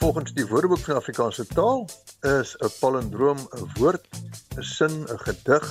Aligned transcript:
Volgens 0.00 0.32
die 0.32 0.46
Woordeboek 0.46 0.78
van 0.78 0.96
Afrikaanse 0.96 1.44
taal 1.46 1.88
is 2.20 2.56
'n 2.56 2.72
palindroom 2.80 3.38
'n 3.38 3.70
woord, 3.74 4.06
'n 4.56 4.62
sin, 4.62 5.04
'n 5.04 5.18
gedig 5.26 5.66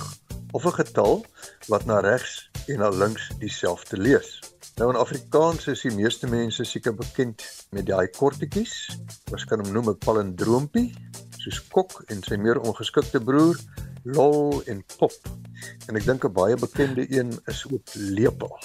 of 0.51 0.65
'n 0.65 0.73
getal 0.73 1.25
wat 1.67 1.85
na 1.85 1.99
regs 1.99 2.49
en 2.67 2.77
na 2.77 2.89
links 2.89 3.31
dieselfde 3.39 3.97
lees. 3.97 4.39
Nou 4.75 4.91
in 4.91 4.99
Afrikaans 4.99 5.67
is 5.67 5.81
die 5.81 5.91
meeste 5.91 6.27
mense 6.27 6.63
seker 6.63 6.93
bekend 6.95 7.67
met 7.69 7.85
daai 7.85 8.07
kortetjies. 8.07 8.99
Ons 9.31 9.45
kan 9.45 9.65
hom 9.65 9.73
noem 9.73 9.89
'n 9.89 9.97
palindroompie, 9.97 10.93
soos 11.37 11.67
Kok 11.67 12.03
en 12.05 12.23
sy 12.23 12.35
meer 12.35 12.59
ongeskikte 12.59 13.19
broer 13.21 13.57
Lol 14.03 14.61
en 14.65 14.85
Pop. 14.97 15.17
En 15.87 15.95
ek 15.95 16.05
dink 16.05 16.23
'n 16.23 16.31
baie 16.33 16.55
bekende 16.55 17.17
een 17.17 17.39
is 17.45 17.65
ook 17.71 17.87
Lepel. 17.93 18.59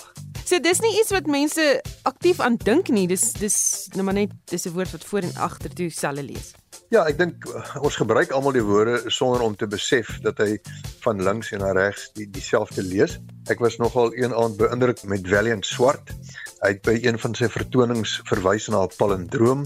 So 0.45 0.61
dis 0.61 0.83
nie 0.85 0.93
iets 1.01 1.09
wat 1.15 1.29
mense 1.31 1.63
aktief 2.05 2.41
aan 2.45 2.59
dink 2.61 2.91
nie. 2.93 3.07
Dis 3.09 3.31
dis 3.41 3.57
nou 3.97 4.05
maar 4.05 4.19
net 4.19 4.33
dis 4.53 4.67
'n 4.69 4.75
woord 4.77 4.93
wat 4.93 5.05
voor 5.05 5.25
en 5.25 5.37
agter 5.37 5.73
toe 5.73 5.89
sal 5.91 6.21
lees. 6.21 6.53
Ja, 6.93 7.07
ek 7.09 7.17
dink 7.19 7.47
uh, 7.49 7.63
ons 7.81 7.97
gebruik 7.97 8.31
almal 8.31 8.53
die 8.53 8.63
woorde 8.63 9.11
sonder 9.11 9.41
om 9.41 9.57
te 9.57 9.67
besef 9.67 10.21
dat 10.21 10.39
hy 10.39 10.59
van 11.01 11.23
links 11.23 11.53
en 11.53 11.65
na 11.65 11.73
regs 11.73 12.11
die 12.13 12.29
dieselfde 12.31 12.83
lees. 12.83 13.17
Ek 13.49 13.59
was 13.59 13.79
nogal 13.81 14.13
een 14.13 14.35
aand 14.35 14.57
beïndruk 14.61 15.01
met 15.09 15.25
Valiant 15.25 15.65
Swart. 15.65 16.13
Hy 16.61 16.75
het 16.77 16.83
by 16.85 16.99
een 17.01 17.19
van 17.19 17.35
sy 17.35 17.49
vertonings 17.49 18.21
verwys 18.29 18.69
na 18.69 18.85
'n 18.85 18.93
palindroom 18.99 19.65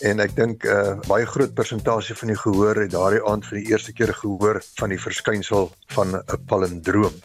en 0.00 0.20
ek 0.20 0.36
dink 0.36 0.64
'n 0.64 0.70
uh, 0.70 0.94
baie 1.10 1.26
groot 1.26 1.54
persentasie 1.54 2.14
van 2.14 2.28
die 2.28 2.38
gehoor 2.38 2.76
het 2.76 2.94
daardie 2.94 3.24
aand 3.26 3.46
vir 3.50 3.58
die 3.58 3.68
eerste 3.74 3.92
keer 3.92 4.14
gehoor 4.14 4.62
van 4.78 4.94
die 4.94 5.00
verskynsel 5.00 5.72
van 5.88 6.16
'n 6.16 6.44
palindroom. 6.46 7.18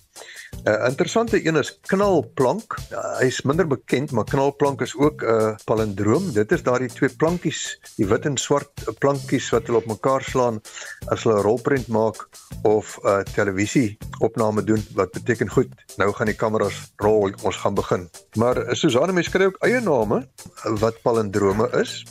'n 0.63 0.69
uh, 0.69 0.87
Interessante 0.87 1.45
een 1.45 1.55
is 1.55 1.79
knalplank. 1.81 2.77
Uh, 2.91 3.17
Hy's 3.19 3.41
minder 3.41 3.67
bekend, 3.67 4.11
maar 4.11 4.23
knalplank 4.23 4.81
is 4.81 4.95
ook 4.97 5.21
'n 5.21 5.25
uh, 5.25 5.55
palindroom. 5.63 6.31
Dit 6.33 6.51
is 6.51 6.63
daardie 6.63 6.89
twee 6.89 7.09
plankies, 7.09 7.79
die 7.95 8.07
wit 8.07 8.25
en 8.25 8.37
swart 8.37 8.69
plankies 8.99 9.49
wat 9.49 9.65
hulle 9.65 9.77
op 9.77 9.85
mekaar 9.85 10.23
slaan 10.23 10.61
as 11.07 11.23
hulle 11.23 11.39
'n 11.39 11.41
rolprent 11.41 11.87
maak 11.87 12.27
of 12.61 12.99
'n 13.03 13.07
uh, 13.07 13.19
televisie 13.33 13.97
opname 14.19 14.63
doen 14.63 14.85
wat 14.93 15.11
beteken 15.11 15.49
goed. 15.49 15.71
Nou 15.97 16.13
gaan 16.13 16.25
die 16.25 16.35
kameras 16.35 16.91
rol, 16.95 17.31
ons 17.41 17.55
gaan 17.55 17.73
begin. 17.73 18.09
Maar 18.33 18.57
uh, 18.57 18.73
Susanne 18.73 19.13
mens 19.13 19.29
kry 19.29 19.45
ook 19.45 19.63
eie 19.63 19.79
name 19.81 20.27
uh, 20.65 20.77
wat 20.79 21.01
palindrome 21.01 21.69
is. 21.71 22.05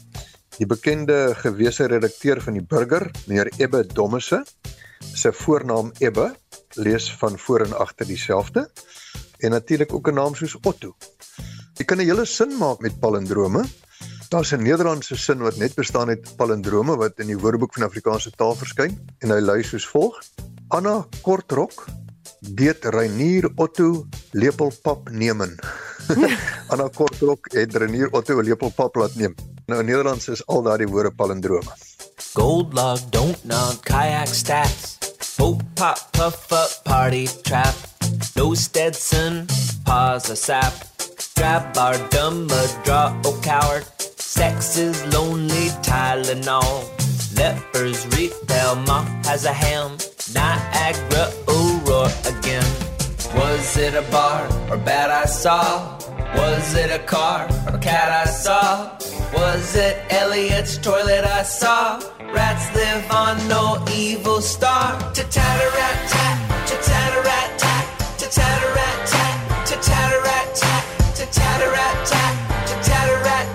Die 0.59 0.67
bekende 0.67 1.35
gewese 1.35 1.87
redakteur 1.87 2.41
van 2.43 2.53
die 2.53 2.65
Burger, 2.67 3.11
meneer 3.27 3.53
Ebbe 3.57 3.87
Dommese, 3.87 4.45
se 5.15 5.33
voornaam 5.33 5.93
Ebbe 5.99 6.35
lees 6.75 7.13
van 7.13 7.39
voor 7.39 7.61
en 7.61 7.79
agter 7.79 8.07
dieselfde 8.07 8.71
en 9.39 9.51
natuurlik 9.51 9.93
ook 9.95 10.09
'n 10.09 10.15
naam 10.15 10.35
soos 10.35 10.57
Otto. 10.63 10.97
Jy 11.75 11.85
kan 11.85 11.99
'n 11.99 12.05
hele 12.05 12.25
sin 12.25 12.57
maak 12.59 12.81
met 12.81 12.99
palindrome. 12.99 13.65
Daar's 14.29 14.53
'n 14.53 14.63
Nederlandse 14.63 15.17
sin 15.17 15.39
wat 15.39 15.57
net 15.57 15.75
bestaan 15.75 16.09
uit 16.09 16.37
palindrome 16.37 16.97
wat 16.97 17.19
in 17.19 17.27
die 17.27 17.39
Woordeboek 17.39 17.75
van 17.75 17.83
Afrikaanse 17.83 18.31
taal 18.31 18.55
verskyn 18.55 18.99
en 19.19 19.31
hy 19.31 19.41
lui 19.41 19.63
soos 19.63 19.87
volg: 19.87 20.23
Anna 20.69 21.07
Kortrok 21.23 21.87
deed 22.41 22.85
Reinier 22.85 23.51
Otto 23.55 24.07
lepelpap 24.31 25.11
nemen. 25.11 25.59
Anna 26.73 26.89
Kortrok 26.95 27.53
het 27.53 27.77
Reinier 27.77 28.09
Otto 28.11 28.41
lepelpap 28.43 28.95
laat 28.97 29.15
neem. 29.15 29.35
Nou 29.67 29.81
in 29.81 29.87
Nederlands 29.87 30.29
is 30.29 30.47
al 30.47 30.63
daardie 30.63 30.89
woorde 30.89 31.11
palindrome. 31.11 31.73
Gold 32.35 32.73
log, 32.73 33.01
don't 33.11 33.45
nod, 33.45 33.81
kayak 33.81 34.27
stats. 34.27 34.98
Hope 35.39 35.63
pop, 35.77 36.13
puff 36.13 36.53
up, 36.53 36.85
party 36.85 37.29
trap. 37.45 37.75
No 38.37 38.55
Stetson, 38.55 39.47
pause 39.85 40.31
a 40.31 40.37
sap. 40.37 40.73
Grab 41.37 41.77
our 41.77 41.97
dumb, 42.09 42.49
draw, 42.85 43.17
oh 43.25 43.41
coward. 43.43 43.85
Sex 44.19 44.77
is 44.77 45.05
lonely, 45.15 45.69
Tylenol. 45.83 46.85
Lepers 47.39 48.07
repel, 48.17 48.77
ma 48.87 49.05
has 49.25 49.45
a 49.45 49.53
ham. 49.53 49.97
Niagara, 50.35 51.33
roar 51.47 52.09
again. 52.27 52.67
Was 53.35 53.77
it 53.77 53.95
a 53.95 54.03
bar 54.11 54.47
or 54.71 54.77
bat 54.79 55.11
I 55.11 55.27
saw? 55.27 55.99
Was 56.35 56.75
it 56.75 56.91
a 56.91 56.99
car 57.05 57.49
or 57.67 57.77
a 57.77 57.79
cat 57.79 58.27
I 58.27 58.31
saw? 58.31 58.99
Was 59.35 59.77
it 59.77 59.97
Elliot's 60.11 60.79
toilet 60.79 61.25
I 61.25 61.43
saw? 61.43 62.01
Rats 62.33 62.75
live 62.75 63.11
on 63.11 63.37
no 63.49 63.85
evil 63.93 64.41
star. 64.41 64.99
Ta 65.13 65.23
tatter 65.31 65.71
tat, 65.77 66.09
ta 66.69 66.77
tatter 66.89 67.23
tat, 67.23 67.59
ta 68.19 68.27
tatter 68.31 68.73
tat, 68.75 68.99
ta 69.69 69.77
tatter 69.83 70.23
tat, 70.25 70.57
ta 71.17 71.25
tatter 71.31 71.71
tat, 71.75 72.07
ta 72.69 72.83
tatter 72.83 73.19
tat, 73.25 73.47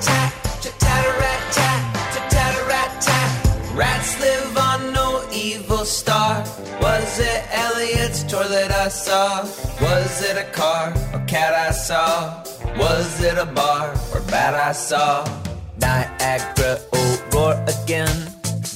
ta 0.62 0.69
tatter 0.79 1.13
tat, 1.19 1.81
ta 2.13 2.29
tatter 2.29 2.66
tat. 3.01 3.75
Rats 3.75 4.19
live 4.19 4.57
on 4.57 4.94
no 4.94 5.28
evil 5.33 5.85
star. 5.85 6.44
Was 6.81 7.19
it 7.19 7.44
Elliot's 7.51 8.23
toilet 8.23 8.72
I 8.72 8.89
saw? 8.89 9.41
Was 9.81 10.22
it 10.22 10.38
a 10.38 10.51
car 10.51 10.94
or 11.13 11.25
cat 11.25 11.53
I 11.53 11.72
saw? 11.72 12.44
Was 12.78 13.23
it 13.23 13.38
a 13.38 13.45
bar 13.45 13.91
or 14.13 14.22
bat 14.29 14.53
I 14.53 14.72
saw? 14.72 15.42
Niagara, 15.83 16.79
oh, 16.94 17.23
roar 17.33 17.55
again. 17.67 18.16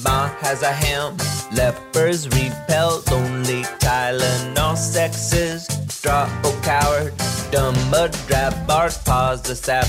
Ma 0.04 0.28
has 0.44 0.62
a 0.62 0.72
ham. 0.72 1.16
Lepers 1.56 2.28
repel, 2.28 3.02
lonely 3.10 3.62
Tylenol 3.80 4.76
sexes. 4.76 5.66
Draw, 6.02 6.28
oh, 6.44 6.60
coward. 6.62 7.14
Dumb, 7.50 7.94
a 7.94 8.08
drab, 8.26 8.54
bark, 8.66 8.92
pause 9.06 9.40
the 9.40 9.56
sap. 9.56 9.88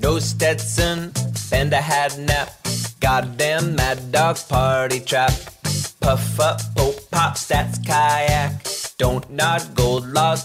No 0.00 0.20
Stetson, 0.20 1.10
Panda 1.50 1.80
had 1.80 2.16
nap. 2.20 2.50
Goddamn 3.00 3.74
mad 3.74 4.12
dog 4.12 4.38
party 4.48 5.00
trap. 5.00 5.34
Puff 6.00 6.38
up, 6.38 6.60
oh, 6.78 6.94
pop, 7.10 7.34
stats, 7.34 7.84
kayak. 7.84 8.52
Don't 8.96 9.28
nod, 9.28 9.62
gold 9.74 10.06
log, 10.06 10.38